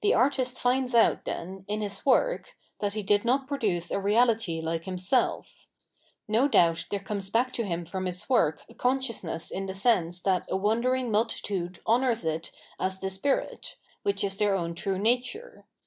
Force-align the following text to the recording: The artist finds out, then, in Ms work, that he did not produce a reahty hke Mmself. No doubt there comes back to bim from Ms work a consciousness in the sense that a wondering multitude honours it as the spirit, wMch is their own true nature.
The 0.00 0.14
artist 0.14 0.58
finds 0.58 0.94
out, 0.94 1.26
then, 1.26 1.66
in 1.68 1.80
Ms 1.80 2.06
work, 2.06 2.56
that 2.80 2.94
he 2.94 3.02
did 3.02 3.22
not 3.22 3.46
produce 3.46 3.90
a 3.90 3.98
reahty 3.98 4.62
hke 4.62 4.84
Mmself. 4.84 5.66
No 6.26 6.48
doubt 6.48 6.86
there 6.90 7.00
comes 7.00 7.28
back 7.28 7.52
to 7.52 7.64
bim 7.64 7.84
from 7.84 8.04
Ms 8.04 8.30
work 8.30 8.62
a 8.70 8.72
consciousness 8.72 9.50
in 9.50 9.66
the 9.66 9.74
sense 9.74 10.22
that 10.22 10.46
a 10.48 10.56
wondering 10.56 11.10
multitude 11.10 11.80
honours 11.86 12.24
it 12.24 12.50
as 12.80 13.00
the 13.00 13.10
spirit, 13.10 13.76
wMch 14.06 14.24
is 14.24 14.38
their 14.38 14.54
own 14.54 14.74
true 14.74 14.98
nature. 14.98 15.66